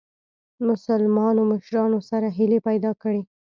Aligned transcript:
مسلمانو 0.67 1.41
مشرانو 1.51 1.99
سره 2.09 2.27
هیلي 2.37 2.59
پیدا 2.67 2.91
کړې. 3.01 3.21